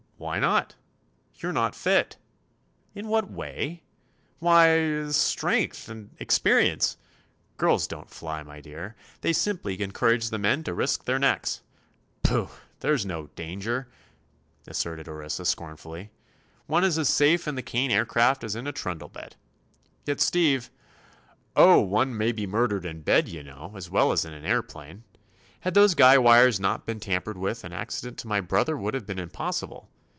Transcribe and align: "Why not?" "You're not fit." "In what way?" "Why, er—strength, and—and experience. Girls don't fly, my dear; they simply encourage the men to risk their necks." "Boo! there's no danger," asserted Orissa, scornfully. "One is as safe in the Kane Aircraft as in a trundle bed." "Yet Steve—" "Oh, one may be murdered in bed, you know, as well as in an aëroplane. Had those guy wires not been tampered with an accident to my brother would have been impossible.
"Why 0.21 0.37
not?" 0.37 0.75
"You're 1.33 1.51
not 1.51 1.73
fit." 1.73 2.17
"In 2.93 3.07
what 3.07 3.31
way?" 3.31 3.81
"Why, 4.37 4.67
er—strength, 4.69 5.89
and—and 5.89 6.15
experience. 6.19 6.97
Girls 7.57 7.87
don't 7.87 8.07
fly, 8.11 8.43
my 8.43 8.61
dear; 8.61 8.95
they 9.21 9.33
simply 9.33 9.81
encourage 9.81 10.29
the 10.29 10.37
men 10.37 10.63
to 10.65 10.75
risk 10.75 11.05
their 11.05 11.17
necks." 11.17 11.63
"Boo! 12.21 12.49
there's 12.81 13.03
no 13.03 13.27
danger," 13.35 13.87
asserted 14.67 15.07
Orissa, 15.07 15.43
scornfully. 15.43 16.11
"One 16.67 16.83
is 16.83 16.99
as 16.99 17.09
safe 17.09 17.47
in 17.47 17.55
the 17.55 17.63
Kane 17.63 17.89
Aircraft 17.89 18.43
as 18.43 18.55
in 18.55 18.67
a 18.67 18.71
trundle 18.71 19.09
bed." 19.09 19.35
"Yet 20.05 20.21
Steve—" 20.21 20.69
"Oh, 21.55 21.79
one 21.79 22.15
may 22.15 22.31
be 22.31 22.45
murdered 22.45 22.85
in 22.85 23.01
bed, 23.01 23.27
you 23.27 23.41
know, 23.41 23.73
as 23.75 23.89
well 23.89 24.11
as 24.11 24.23
in 24.23 24.33
an 24.33 24.43
aëroplane. 24.43 25.01
Had 25.61 25.73
those 25.73 25.95
guy 25.95 26.19
wires 26.19 26.59
not 26.59 26.85
been 26.85 26.99
tampered 26.99 27.39
with 27.39 27.63
an 27.63 27.73
accident 27.73 28.19
to 28.19 28.27
my 28.27 28.39
brother 28.39 28.77
would 28.77 28.93
have 28.93 29.07
been 29.07 29.17
impossible. 29.17 29.89